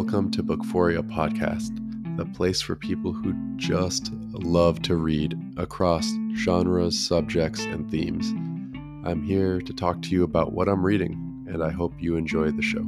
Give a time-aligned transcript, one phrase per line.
[0.00, 1.76] Welcome to Bookphoria Podcast,
[2.16, 8.30] the place for people who just love to read across genres, subjects, and themes.
[9.04, 12.52] I'm here to talk to you about what I'm reading, and I hope you enjoy
[12.52, 12.86] the show.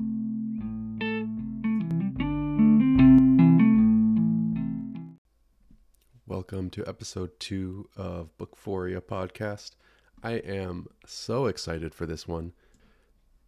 [6.29, 9.73] Welcome to episode two of Bookphoria Podcast.
[10.23, 12.53] I am so excited for this one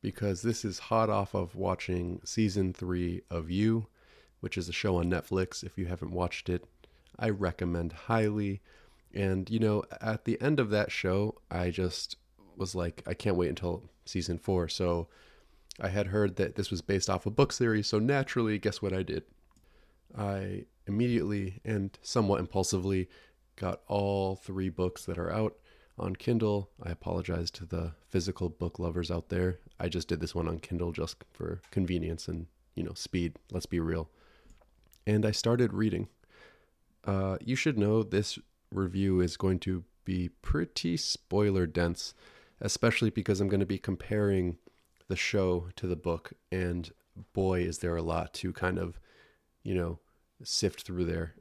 [0.02, 3.86] because this is hot off of watching season three of You,
[4.40, 5.62] which is a show on Netflix.
[5.64, 6.64] If you haven't watched it,
[7.18, 8.60] I recommend highly.
[9.14, 12.16] And, you know, at the end of that show, I just
[12.56, 14.68] was like, I can't wait until season four.
[14.68, 15.08] So
[15.80, 17.86] I had heard that this was based off a book series.
[17.86, 19.22] So naturally, guess what I did?
[20.18, 23.08] I immediately and somewhat impulsively
[23.56, 25.56] got all three books that are out
[26.02, 26.70] on Kindle.
[26.82, 29.58] I apologize to the physical book lovers out there.
[29.78, 33.36] I just did this one on Kindle just for convenience and, you know, speed.
[33.50, 34.10] Let's be real.
[35.06, 36.08] And I started reading.
[37.04, 38.38] Uh, you should know this
[38.70, 42.14] review is going to be pretty spoiler dense,
[42.60, 44.56] especially because I'm going to be comparing
[45.08, 46.32] the show to the book.
[46.50, 46.90] And
[47.32, 48.98] boy, is there a lot to kind of,
[49.62, 49.98] you know,
[50.42, 51.34] sift through there.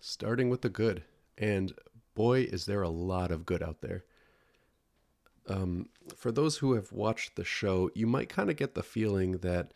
[0.00, 1.04] Starting with the good.
[1.38, 1.72] And
[2.14, 4.04] boy, is there a lot of good out there.
[5.48, 9.32] Um, for those who have watched the show, you might kind of get the feeling
[9.38, 9.72] that,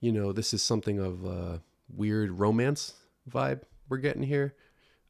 [0.00, 1.62] you know, this is something of a
[1.94, 2.94] weird romance
[3.30, 4.54] vibe we're getting here.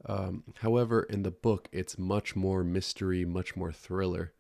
[0.07, 4.33] Um, however, in the book, it's much more mystery, much more thriller.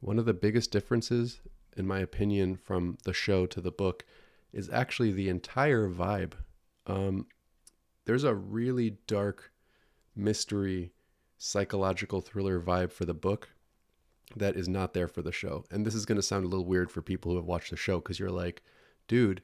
[0.00, 1.40] One of the biggest differences,
[1.76, 4.04] in my opinion, from the show to the book
[4.52, 6.32] is actually the entire vibe.
[6.86, 7.26] Um,
[8.04, 9.52] there's a really dark
[10.16, 10.92] mystery
[11.38, 13.50] psychological thriller vibe for the book
[14.36, 15.64] that is not there for the show.
[15.70, 17.76] And this is going to sound a little weird for people who have watched the
[17.76, 18.62] show because you're like,
[19.08, 19.42] dude,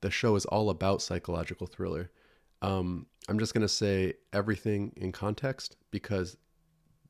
[0.00, 2.10] the show is all about psychological thriller.
[2.62, 6.36] Um, I'm just going to say everything in context because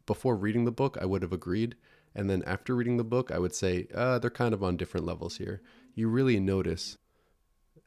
[0.07, 1.77] before reading the book, I would have agreed.
[2.15, 5.07] And then after reading the book, I would say uh, they're kind of on different
[5.07, 5.63] levels here.
[5.95, 6.97] You really notice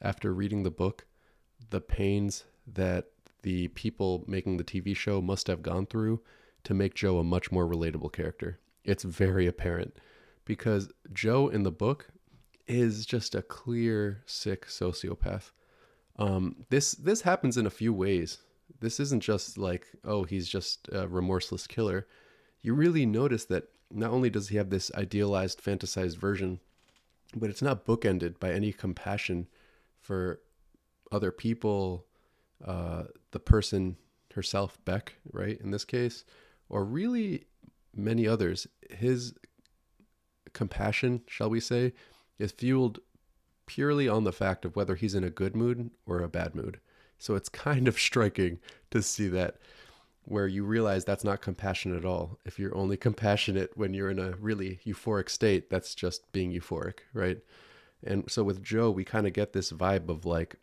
[0.00, 1.06] after reading the book
[1.70, 3.06] the pains that
[3.42, 6.20] the people making the TV show must have gone through
[6.64, 8.58] to make Joe a much more relatable character.
[8.84, 9.96] It's very apparent
[10.44, 12.08] because Joe in the book
[12.66, 15.52] is just a clear sick sociopath.
[16.16, 18.38] Um, this this happens in a few ways.
[18.80, 22.06] This isn't just like oh he's just a remorseless killer.
[22.62, 26.60] You really notice that not only does he have this idealized, fantasized version,
[27.34, 29.48] but it's not bookended by any compassion
[30.00, 30.40] for
[31.10, 32.06] other people,
[32.64, 33.96] uh, the person
[34.34, 36.24] herself, Beck, right, in this case,
[36.68, 37.46] or really
[37.94, 38.66] many others.
[38.90, 39.34] His
[40.52, 41.92] compassion, shall we say,
[42.38, 43.00] is fueled
[43.66, 46.80] purely on the fact of whether he's in a good mood or a bad mood.
[47.18, 48.58] So it's kind of striking
[48.90, 49.56] to see that
[50.24, 52.38] where you realize that's not compassion at all.
[52.44, 56.98] If you're only compassionate when you're in a really euphoric state, that's just being euphoric,
[57.14, 57.38] right?
[58.04, 60.56] And so with Joe, we kind of get this vibe of like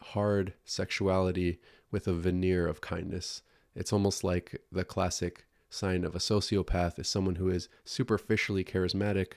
[0.00, 1.60] hard sexuality
[1.90, 3.42] with a veneer of kindness.
[3.74, 9.34] It's almost like the classic sign of a sociopath is someone who is superficially charismatic,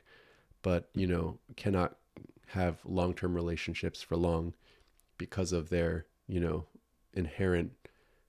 [0.62, 1.98] but, you know, cannot
[2.48, 4.54] have long term relationships for long
[5.18, 6.66] because of their, you know,
[7.14, 7.72] inherent,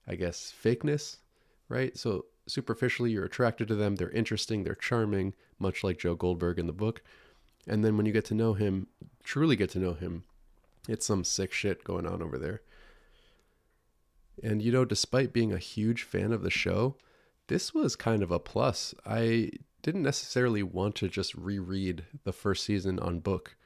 [0.07, 1.19] I guess, fakeness,
[1.69, 1.97] right?
[1.97, 6.67] So superficially, you're attracted to them, they're interesting, they're charming, much like Joe Goldberg in
[6.67, 7.03] the book.
[7.67, 8.89] And then when you get to know him,
[9.23, 10.25] truly get to know him,
[10.89, 12.63] it's some sick shit going on over there.
[14.43, 16.97] And you know, despite being a huge fan of the show,
[17.49, 18.95] this was kind of a plus.
[19.05, 19.51] I
[19.83, 23.57] didn't necessarily want to just reread the first season on book.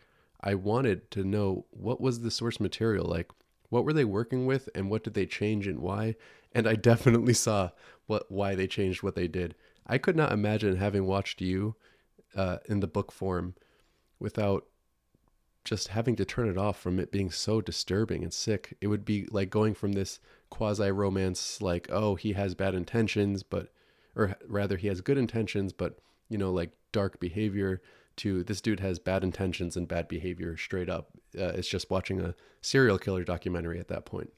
[0.41, 3.31] I wanted to know what was the source material like?
[3.69, 6.17] What were they working with and what did they change and why?
[6.53, 7.71] And I definitely saw
[8.07, 9.55] what why they changed what they did.
[9.87, 11.77] I could not imagine having watched you
[12.35, 13.55] uh, in the book form
[14.19, 14.67] without
[15.67, 18.77] just having to turn it off from it being so disturbing and sick.
[18.81, 23.43] It would be like going from this quasi romance, like, oh, he has bad intentions,
[23.43, 23.73] but,
[24.15, 25.99] or rather, he has good intentions, but,
[26.29, 27.83] you know, like dark behavior,
[28.17, 31.11] to this dude has bad intentions and bad behavior straight up.
[31.39, 34.33] Uh, it's just watching a serial killer documentary at that point.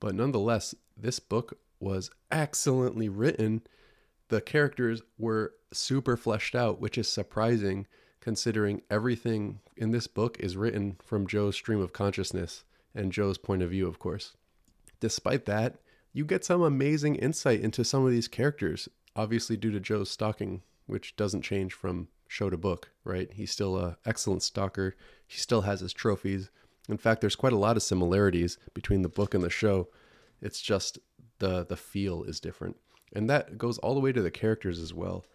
[0.00, 3.62] But nonetheless, this book was excellently written.
[4.28, 7.86] The characters were super fleshed out, which is surprising
[8.24, 13.62] considering everything in this book is written from Joe's stream of consciousness and Joe's point
[13.62, 14.32] of view, of course.
[14.98, 15.74] Despite that,
[16.14, 20.62] you get some amazing insight into some of these characters, obviously due to Joe's stalking,
[20.86, 23.30] which doesn't change from show to book, right?
[23.30, 24.96] He's still an excellent stalker.
[25.26, 26.48] He still has his trophies.
[26.88, 29.88] In fact, there's quite a lot of similarities between the book and the show.
[30.40, 30.98] It's just
[31.40, 32.76] the the feel is different.
[33.12, 35.26] And that goes all the way to the characters as well.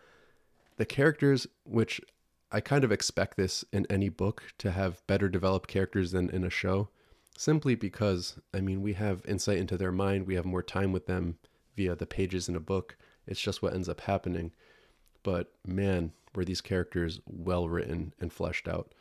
[0.78, 2.02] The characters which
[2.52, 6.44] I kind of expect this in any book to have better developed characters than in
[6.44, 6.90] a show
[7.40, 11.06] simply because I mean, we have insight into their mind, we have more time with
[11.06, 11.38] them
[11.78, 12.98] via the pages in a book.
[13.26, 14.52] It's just what ends up happening.
[15.24, 18.94] But man, were these characters well written and fleshed out.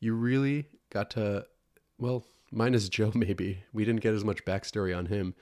[0.00, 1.46] You really got to
[1.98, 3.62] well, minus Joe maybe.
[3.72, 5.34] We didn't get as much backstory on him.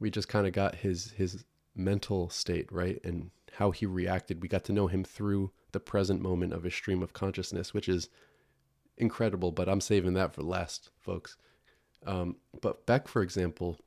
[0.00, 1.44] We just kind of got his his
[1.74, 2.98] mental state, right?
[3.04, 4.40] And how he reacted.
[4.40, 7.88] We got to know him through the present moment of a stream of consciousness, which
[7.88, 8.08] is
[8.96, 11.36] incredible, but I'm saving that for last, folks.
[12.06, 13.78] Um, but Beck, for example,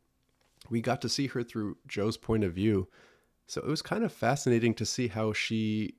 [0.70, 2.88] we got to see her through Joe's point of view.
[3.48, 5.96] So it was kind of fascinating to see how she,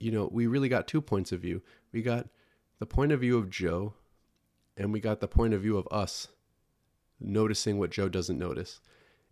[0.00, 1.62] you know, we really got two points of view.
[1.92, 2.28] We got
[2.78, 3.94] the point of view of Joe,
[4.76, 6.28] and we got the point of view of us
[7.20, 8.80] noticing what Joe doesn't notice.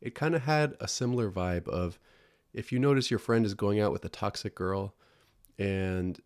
[0.01, 1.99] It kind of had a similar vibe of
[2.53, 4.95] if you notice your friend is going out with a toxic girl
[5.61, 6.19] and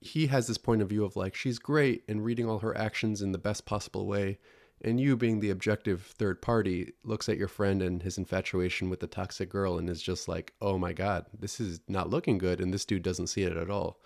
[0.00, 3.20] he has this point of view of like she's great and reading all her actions
[3.22, 4.38] in the best possible way.
[4.82, 9.00] And you being the objective third party looks at your friend and his infatuation with
[9.00, 12.60] the toxic girl and is just like oh my god this is not looking good
[12.60, 14.00] and this dude doesn't see it at all.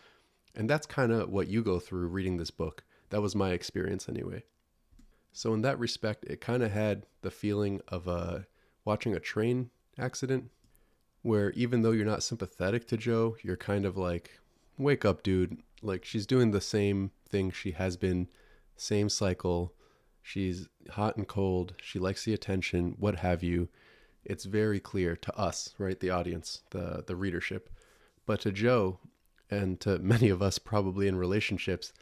[0.54, 2.84] And that's kind of what you go through reading this book.
[3.10, 4.42] That was my experience anyway.
[5.32, 8.40] So in that respect it kind of had the feeling of uh,
[8.84, 10.50] watching a train accident
[11.22, 14.38] where even though you're not sympathetic to joe you're kind of like
[14.78, 18.28] wake up dude like she's doing the same thing she has been
[18.76, 19.74] same cycle
[20.28, 21.72] She's hot and cold.
[21.80, 23.70] She likes the attention, what have you.
[24.26, 25.98] It's very clear to us, right?
[25.98, 27.70] The audience, the, the readership.
[28.26, 28.98] But to Joe,
[29.50, 31.94] and to many of us probably in relationships,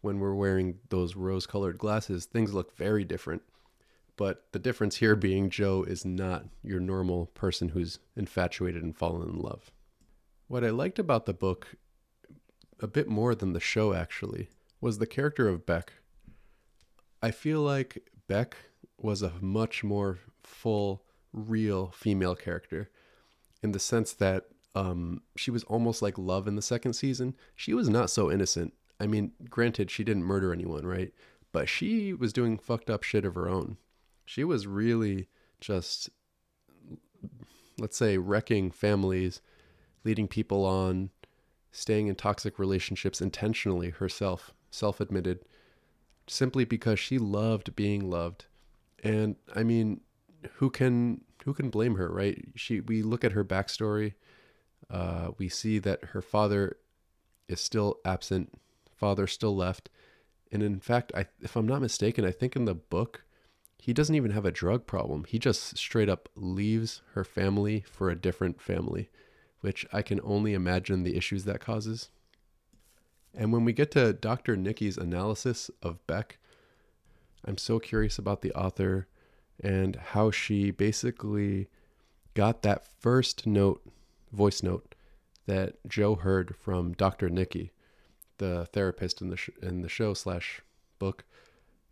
[0.00, 3.42] when we're wearing those rose colored glasses, things look very different.
[4.16, 9.28] But the difference here being Joe is not your normal person who's infatuated and fallen
[9.28, 9.70] in love.
[10.48, 11.76] What I liked about the book,
[12.80, 14.48] a bit more than the show actually,
[14.80, 15.94] was the character of Beck.
[17.22, 18.56] I feel like Beck
[18.96, 21.02] was a much more full,
[21.32, 22.90] real female character
[23.62, 24.44] in the sense that
[24.74, 27.34] um, she was almost like Love in the second season.
[27.56, 28.74] She was not so innocent.
[29.00, 31.12] I mean, granted, she didn't murder anyone, right?
[31.52, 33.78] But she was doing fucked up shit of her own.
[34.24, 35.28] She was really
[35.60, 36.10] just,
[37.78, 39.40] let's say, wrecking families,
[40.04, 41.10] leading people on,
[41.72, 45.44] staying in toxic relationships intentionally herself, self admitted
[46.26, 48.46] simply because she loved being loved.
[49.02, 50.00] And I mean,
[50.54, 52.44] who can who can blame her, right?
[52.54, 54.14] She we look at her backstory,
[54.90, 56.76] uh, we see that her father
[57.48, 58.52] is still absent,
[58.94, 59.88] father still left,
[60.52, 63.24] and in fact, I, if I'm not mistaken, I think in the book
[63.80, 65.24] he doesn't even have a drug problem.
[65.24, 69.08] He just straight up leaves her family for a different family,
[69.60, 72.10] which I can only imagine the issues that causes.
[73.34, 74.56] And when we get to Dr.
[74.56, 76.38] Nicky's analysis of Beck,
[77.44, 79.06] I'm so curious about the author
[79.60, 81.68] and how she basically
[82.34, 83.82] got that first note,
[84.32, 84.94] voice note,
[85.46, 87.28] that Joe heard from Dr.
[87.28, 87.72] Nicky,
[88.38, 90.60] the therapist in the sh- in the show slash
[90.98, 91.24] book,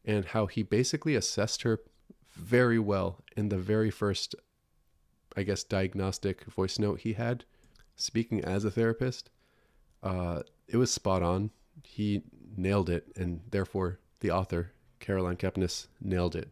[0.04, 1.80] and how he basically assessed her
[2.34, 4.34] very well in the very first,
[5.36, 7.44] I guess, diagnostic voice note he had,
[7.96, 9.30] speaking as a therapist.
[10.02, 11.50] Uh, it was spot on.
[11.82, 12.22] He
[12.56, 16.50] nailed it, and therefore the author, Caroline Kepnes, nailed it.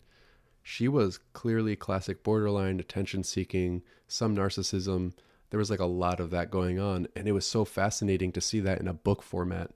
[0.62, 5.12] She was clearly classic borderline, attention seeking, some narcissism.
[5.50, 8.40] There was like a lot of that going on, and it was so fascinating to
[8.40, 9.70] see that in a book format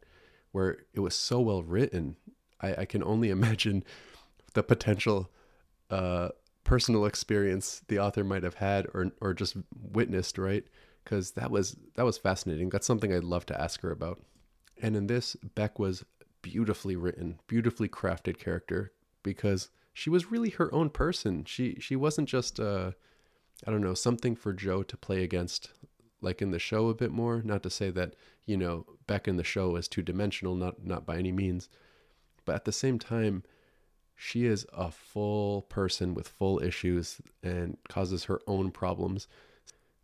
[0.53, 2.17] where it was so well written.
[2.61, 3.85] I, I can only imagine
[4.55, 5.31] the potential
[5.91, 6.31] uh,
[6.65, 9.57] personal experience the author might have had or or just
[9.93, 10.65] witnessed, right?
[11.09, 12.69] Because that was that was fascinating.
[12.69, 14.21] That's something I'd love to ask her about.
[14.83, 16.05] And in this, Beck was
[16.43, 21.45] beautifully written, beautifully crafted character because she was really her own person.
[21.45, 22.93] She she wasn't just uh
[23.67, 25.71] I don't know, something for Joe to play against
[26.21, 27.41] like in the show a bit more.
[27.43, 31.07] Not to say that, you know, Beck in the show is two dimensional, not not
[31.07, 31.71] by any means.
[32.45, 33.45] But at the same time,
[34.15, 39.27] she is a full person with full issues and causes her own problems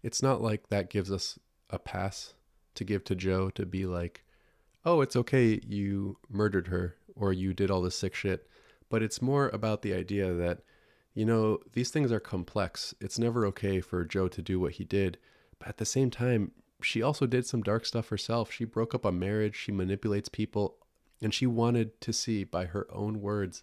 [0.04, 1.38] it's not like that gives us
[1.70, 2.34] a pass
[2.74, 4.22] to give to Joe to be like,
[4.84, 8.46] oh, it's okay, you murdered her or you did all this sick shit.
[8.90, 10.60] But it's more about the idea that,
[11.14, 12.94] you know, these things are complex.
[13.00, 15.16] It's never okay for Joe to do what he did.
[15.58, 18.52] But at the same time, she also did some dark stuff herself.
[18.52, 20.76] She broke up a marriage, she manipulates people,
[21.22, 23.62] and she wanted to see by her own words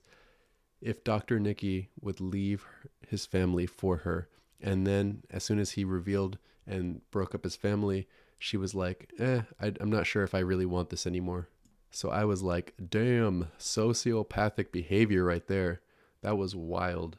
[0.82, 1.40] if Dr.
[1.40, 2.66] Nicky would leave
[3.08, 4.28] his family for her.
[4.62, 6.38] And then, as soon as he revealed
[6.68, 10.40] and broke up his family, she was like, eh, I, I'm not sure if I
[10.40, 11.48] really want this anymore.
[11.92, 15.82] So I was like, damn, sociopathic behavior right there.
[16.22, 17.18] That was wild.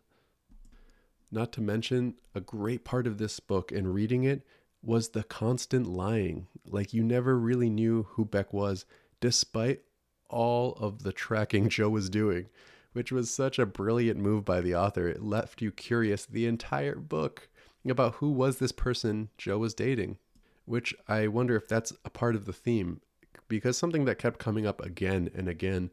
[1.30, 4.42] Not to mention, a great part of this book and reading it
[4.82, 6.48] was the constant lying.
[6.66, 8.84] Like, you never really knew who Beck was,
[9.20, 9.82] despite
[10.28, 12.46] all of the tracking Joe was doing,
[12.92, 15.08] which was such a brilliant move by the author.
[15.08, 17.48] It left you curious the entire book
[17.88, 20.18] about who was this person Joe was dating,
[20.64, 23.00] which I wonder if that's a part of the theme,
[23.48, 25.90] because something that kept coming up again and again,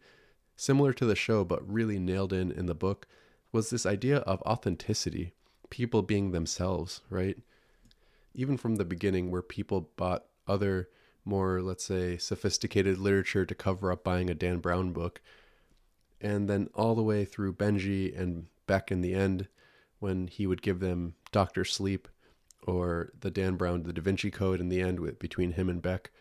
[0.56, 3.08] similar to the show but really nailed in in the book,
[3.52, 5.34] was this idea of authenticity,
[5.70, 7.38] people being themselves, right?
[8.36, 10.90] Even from the beginning, where people bought other
[11.26, 15.22] more, let's say, sophisticated literature to cover up buying a Dan Brown book.
[16.22, 19.48] And then all the way through Benji and Beck in the end,
[20.00, 22.08] when he would give them Doctor Sleep
[22.66, 25.82] or the Dan Brown, the Da Vinci Code in the end with between him and
[25.82, 26.12] Beck.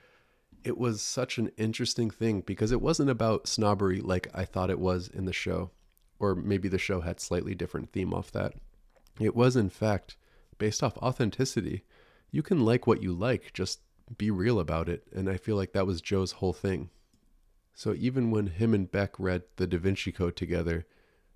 [0.65, 4.81] It was such an interesting thing because it wasn't about snobbery like I thought it
[4.81, 5.71] was in the show,
[6.19, 8.55] or maybe the show had slightly different theme off that.
[9.21, 10.17] It was in fact
[10.59, 11.85] based off authenticity.
[12.31, 13.81] You can like what you like, just
[14.17, 15.05] be real about it.
[15.15, 16.91] And I feel like that was Joe's whole thing.
[17.79, 20.85] So even when him and Beck read the Da Vinci Code together,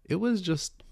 [0.04, 0.82] it was just,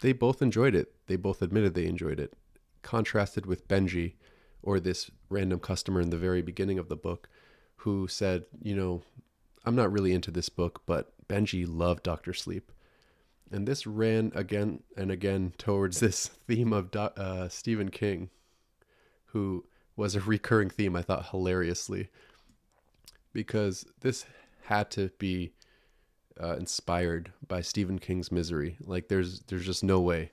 [0.00, 0.92] they both enjoyed it.
[1.06, 2.34] They both admitted they enjoyed it.
[2.82, 4.16] Contrasted with Benji,
[4.62, 7.30] or this random customer in the very beginning of the book,
[7.76, 9.00] who said, you know,
[9.64, 12.34] I'm not really into this book, but Benji loved Dr.
[12.34, 12.70] Sleep.
[13.50, 18.28] And this ran again and again towards this theme of uh, Stephen King,
[19.28, 19.64] who
[19.96, 22.10] was a recurring theme I thought hilariously
[23.32, 24.24] because this
[24.68, 25.52] had to be
[26.40, 28.76] uh, inspired by Stephen King's Misery.
[28.84, 30.30] Like there's there's just no way.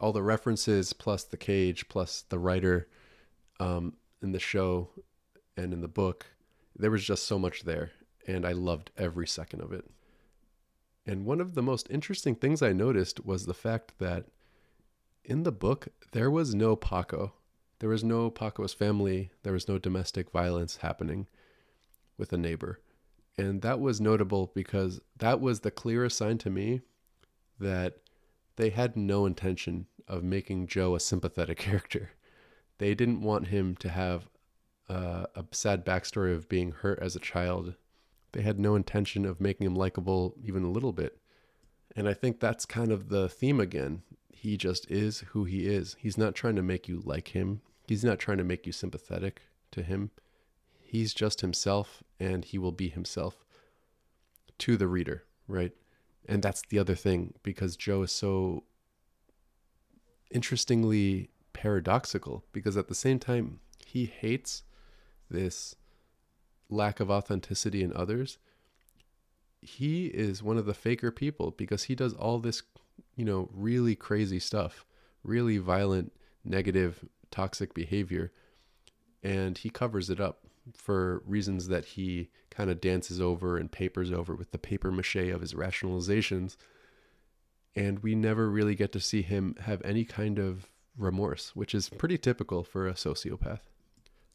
[0.00, 2.88] All the references plus the cage plus the writer
[3.60, 4.90] um, in the show
[5.56, 6.26] and in the book,
[6.76, 7.92] there was just so much there,
[8.26, 9.84] and I loved every second of it.
[11.06, 14.26] And one of the most interesting things I noticed was the fact that
[15.24, 17.32] in the book there was no Paco.
[17.78, 21.28] There was no Paco's family, there was no domestic violence happening
[22.16, 22.80] with a neighbor.
[23.38, 26.80] And that was notable because that was the clearest sign to me
[27.60, 27.98] that
[28.56, 32.10] they had no intention of making Joe a sympathetic character.
[32.78, 34.28] They didn't want him to have
[34.88, 37.74] uh, a sad backstory of being hurt as a child.
[38.32, 41.18] They had no intention of making him likable even a little bit.
[41.94, 44.02] And I think that's kind of the theme again.
[44.32, 45.96] He just is who he is.
[45.98, 47.60] He's not trying to make you like him.
[47.86, 49.42] He's not trying to make you sympathetic
[49.72, 50.10] to him.
[50.88, 53.44] He's just himself and he will be himself
[54.56, 55.72] to the reader, right?
[56.26, 58.64] And that's the other thing because Joe is so
[60.30, 64.62] interestingly paradoxical because at the same time he hates
[65.30, 65.74] this
[66.70, 68.38] lack of authenticity in others.
[69.60, 72.62] He is one of the faker people because he does all this,
[73.14, 74.86] you know, really crazy stuff,
[75.22, 76.14] really violent,
[76.46, 78.32] negative, toxic behavior
[79.22, 84.12] and he covers it up for reasons that he kind of dances over and papers
[84.12, 86.56] over with the paper mache of his rationalizations
[87.76, 91.88] and we never really get to see him have any kind of remorse which is
[91.88, 93.60] pretty typical for a sociopath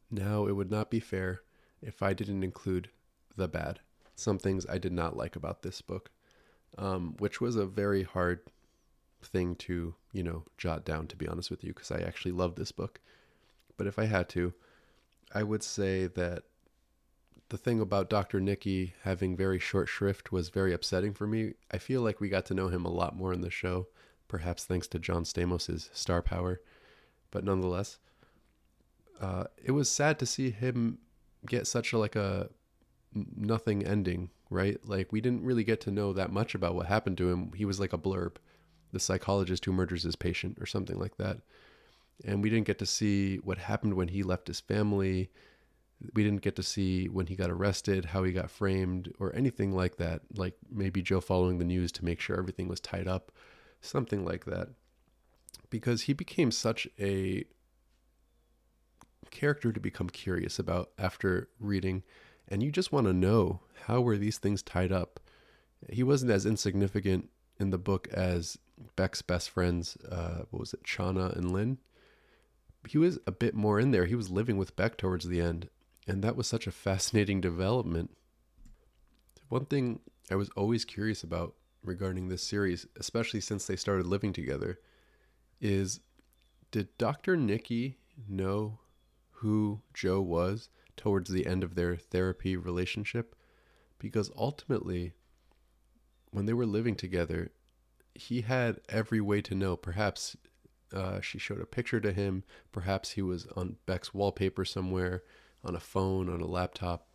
[0.10, 1.42] now it would not be fair
[1.82, 2.90] if i didn't include
[3.36, 3.80] the bad
[4.16, 6.10] some things i did not like about this book
[6.78, 8.42] um, which was a very hard
[9.26, 12.56] thing to, you know, jot down, to be honest with you, because I actually love
[12.56, 13.00] this book.
[13.78, 14.54] But if I had to,
[15.34, 16.44] I would say that
[17.50, 18.40] the thing about Dr.
[18.40, 21.54] Nicky having very short shrift was very upsetting for me.
[21.72, 23.88] I feel like we got to know him a lot more in the show,
[24.28, 26.62] perhaps thanks to John Stamos's star power.
[27.32, 27.98] But nonetheless,
[29.20, 31.00] uh, it was sad to see him
[31.46, 32.50] get such a like a
[33.14, 34.80] nothing ending, right?
[34.88, 37.52] Like we didn't really get to know that much about what happened to him.
[37.56, 38.38] He was like a blurb
[38.94, 41.40] the psychologist who murders his patient or something like that.
[42.26, 45.30] And we didn't get to see what happened when he left his family.
[46.14, 49.74] We didn't get to see when he got arrested, how he got framed, or anything
[49.74, 50.22] like that.
[50.36, 53.32] Like maybe Joe following the news to make sure everything was tied up,
[53.82, 54.70] something like that.
[55.70, 57.46] Because he became such a
[59.32, 62.04] character to become curious about after reading.
[62.48, 65.20] And you just want to know how were these things tied up?
[65.90, 67.30] He wasn't as insignificant
[67.60, 68.58] in the book as
[68.96, 71.78] Beck's best friends, uh, what was it, Chana and Lynn?
[72.88, 74.06] He was a bit more in there.
[74.06, 75.70] He was living with Beck towards the end,
[76.08, 78.12] and that was such a fascinating development.
[79.50, 84.34] One thing I was always curious about regarding this series, especially since they started living
[84.34, 84.80] together,
[85.62, 86.00] is
[86.72, 87.38] did Dr.
[87.38, 88.80] Nicky know
[89.32, 93.36] who Joe was towards the end of their therapy relationship?
[94.00, 95.14] Because ultimately,
[96.32, 97.52] when they were living together,
[98.16, 99.76] he had every way to know.
[99.76, 100.36] Perhaps
[100.94, 102.44] uh, she showed a picture to him.
[102.72, 105.24] Perhaps he was on Beck's wallpaper somewhere,
[105.64, 107.08] on a phone, on a laptop.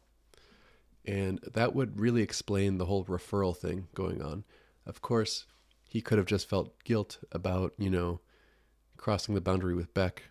[1.04, 4.44] And that would really explain the whole referral thing going on.
[4.85, 5.47] Of course,
[5.88, 8.20] he could have just felt guilt about, you know,
[8.97, 10.25] crossing the boundary with Beck,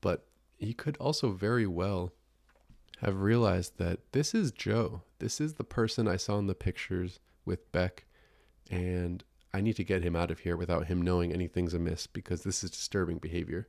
[0.00, 0.26] but
[0.56, 2.12] he could also very well
[3.00, 5.02] have realized that this is Joe.
[5.18, 8.04] This is the person I saw in the pictures with Beck,
[8.70, 9.22] and
[9.56, 12.62] I need to get him out of here without him knowing anything's amiss because this
[12.62, 13.68] is disturbing behavior.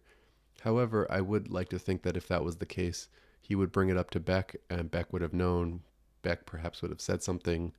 [0.64, 3.08] However, I would like to think that if that was the case,
[3.40, 5.84] he would bring it up to Beck, and Beck would have known.
[6.24, 7.72] Beck perhaps would have said something.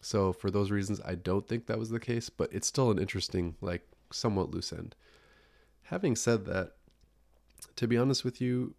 [0.00, 2.98] So, for those reasons, I don't think that was the case, but it's still an
[2.98, 4.96] interesting, like, somewhat loose end.
[5.84, 6.72] Having said that,
[7.76, 8.74] to be honest with you,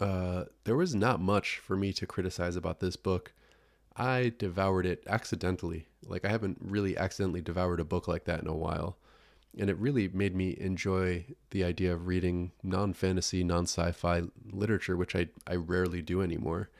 [0.00, 3.32] uh, there was not much for me to criticize about this book.
[3.96, 5.86] I devoured it accidentally.
[6.04, 8.96] Like, I haven't really accidentally devoured a book like that in a while.
[9.58, 14.22] And it really made me enjoy the idea of reading non fantasy, non sci fi
[14.52, 16.70] literature, which I, I rarely do anymore.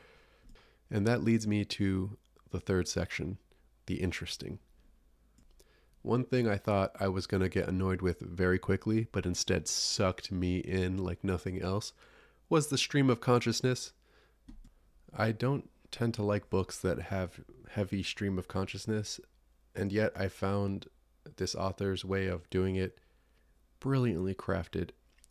[0.90, 2.16] And that leads me to
[2.50, 3.38] the third section
[3.86, 4.58] the interesting.
[6.02, 9.66] One thing I thought I was going to get annoyed with very quickly, but instead
[9.66, 11.92] sucked me in like nothing else,
[12.48, 13.92] was the stream of consciousness.
[15.16, 17.40] I don't tend to like books that have
[17.70, 19.20] heavy stream of consciousness,
[19.74, 20.86] and yet I found
[21.36, 22.98] this author's way of doing it
[23.80, 24.90] brilliantly crafted.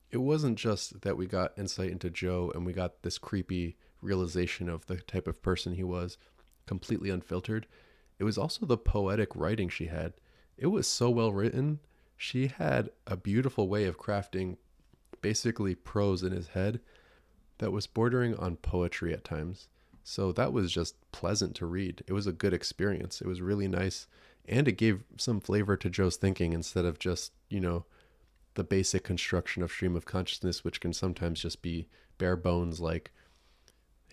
[0.10, 4.70] It wasn't just that we got insight into Joe and we got this creepy realization
[4.70, 6.18] of the type of person he was,
[6.66, 7.68] completely unfiltered.
[8.20, 10.14] It was also the poetic writing she had.
[10.58, 11.80] It was so well written.
[12.16, 14.58] She had a beautiful way of crafting
[15.22, 16.80] basically prose in his head
[17.58, 19.68] that was bordering on poetry at times.
[20.10, 22.02] So that was just pleasant to read.
[22.08, 23.20] It was a good experience.
[23.20, 24.08] It was really nice.
[24.46, 27.84] And it gave some flavor to Joe's thinking instead of just, you know,
[28.54, 31.90] the basic construction of stream of consciousness, which can sometimes just be
[32.20, 33.12] bare bones like,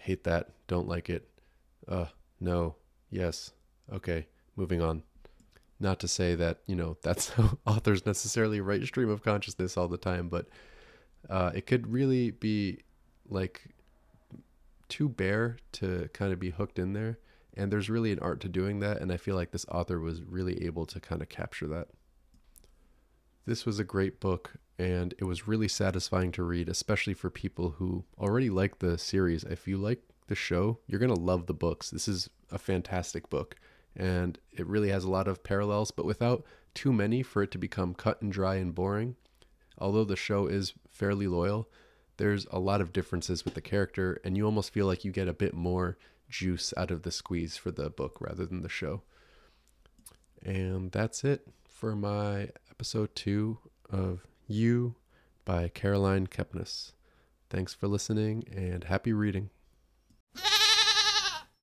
[0.01, 1.29] hate that, don't like it,
[1.87, 2.07] uh,
[2.41, 2.75] no,
[3.09, 3.53] yes,
[3.93, 4.27] okay,
[4.57, 5.05] moving on.
[5.79, 9.87] Not to say that, you know, that's how authors necessarily write stream of consciousness all
[9.87, 10.49] the time, but
[11.31, 12.81] uh, it could really be
[13.29, 13.69] like
[14.89, 17.19] too bare to kind of be hooked in there.
[17.57, 19.01] And there's really an art to doing that.
[19.01, 21.89] And I feel like this author was really able to kind of capture that.
[23.47, 27.71] This was a great book, and it was really satisfying to read, especially for people
[27.79, 29.45] who already like the series.
[29.45, 31.91] If you like the show, you're going to love the books.
[31.91, 33.57] This is a fantastic book,
[33.95, 37.59] and it really has a lot of parallels, but without too many for it to
[37.59, 39.17] become cut and dry and boring.
[39.77, 41.69] Although the show is fairly loyal,
[42.17, 45.29] there's a lot of differences with the character, and you almost feel like you get
[45.29, 45.97] a bit more
[46.29, 49.03] juice out of the squeeze for the book rather than the show.
[50.43, 53.59] And that's it for my episode two
[53.91, 54.97] of You
[55.45, 56.93] by Caroline Kepnes.
[57.51, 59.51] Thanks for listening and happy reading.